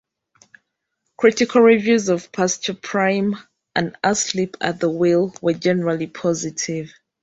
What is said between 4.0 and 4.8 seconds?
"Asleep at